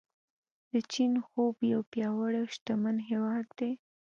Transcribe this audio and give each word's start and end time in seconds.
د 0.71 0.73
چین 0.93 1.13
خوب 1.27 1.55
یو 1.73 1.81
پیاوړی 1.91 2.37
او 2.41 2.47
شتمن 2.55 2.95
هیواد 3.09 3.45
دی. 3.59 3.71